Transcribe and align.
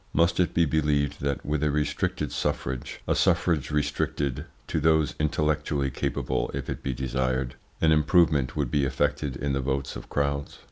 Must 0.13 0.39
it 0.39 0.55
be 0.55 0.65
believed 0.65 1.21
that 1.21 1.45
with 1.45 1.63
a 1.63 1.69
restricted 1.69 2.31
suffrage 2.31 3.01
a 3.07 3.13
suffrage 3.13 3.69
restricted 3.69 4.45
to 4.65 4.79
those 4.79 5.13
intellectually 5.19 5.91
capable 5.91 6.49
if 6.55 6.71
it 6.71 6.81
be 6.81 6.91
desired 6.95 7.53
an 7.81 7.91
improvement 7.91 8.55
would 8.55 8.71
be 8.71 8.83
effected 8.83 9.35
in 9.35 9.53
the 9.53 9.61
votes 9.61 9.95
of 9.95 10.09
crowds? 10.09 10.57